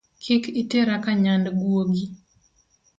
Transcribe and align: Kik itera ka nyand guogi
Kik 0.23 0.43
itera 0.61 0.93
ka 1.03 1.11
nyand 1.23 1.45
guogi 1.57 2.05